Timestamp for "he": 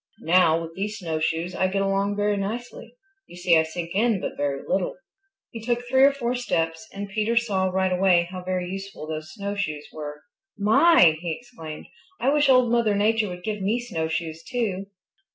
5.51-5.61, 11.21-11.31